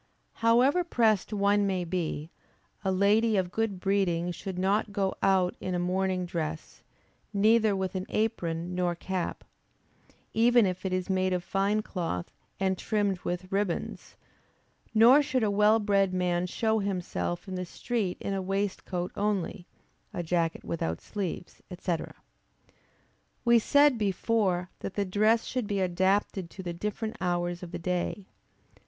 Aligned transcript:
However 0.41 0.83
pressed 0.83 1.31
one 1.31 1.67
may 1.67 1.83
be, 1.83 2.31
a 2.83 2.91
lady 2.91 3.37
of 3.37 3.51
good 3.51 3.79
breeding 3.79 4.31
should 4.31 4.57
not 4.57 4.91
go 4.91 5.13
out 5.21 5.55
in 5.59 5.75
a 5.75 5.77
morning 5.77 6.25
dress, 6.25 6.81
neither 7.33 7.75
with 7.75 7.93
an 7.93 8.07
apron 8.09 8.73
nor 8.73 8.95
cap, 8.95 9.43
even 10.33 10.65
if 10.65 10.87
it 10.87 10.91
is 10.91 11.07
made 11.07 11.33
of 11.33 11.43
fine 11.43 11.83
cloth 11.83 12.31
and 12.59 12.79
trimmed 12.79 13.19
with 13.19 13.51
ribbands; 13.51 14.15
nor 14.91 15.21
should 15.21 15.43
a 15.43 15.51
well 15.51 15.77
bred 15.79 16.15
man 16.15 16.47
show 16.47 16.79
himself 16.79 17.47
in 17.47 17.53
the 17.53 17.63
street 17.63 18.17
in 18.19 18.33
a 18.33 18.41
waistcoat 18.41 19.11
only, 19.15 19.67
a 20.15 20.23
jacket 20.23 20.63
without 20.65 20.99
sleeves, 20.99 21.61
&c. 21.79 21.95
We 23.45 23.59
said 23.59 23.99
before 23.99 24.71
that 24.79 24.95
the 24.95 25.05
dress 25.05 25.45
should 25.45 25.67
be 25.67 25.79
adapted 25.79 26.49
to 26.49 26.63
the 26.63 26.73
different 26.73 27.17
hours 27.21 27.61
of 27.61 27.71
the 27.71 27.77
day. 27.77 28.25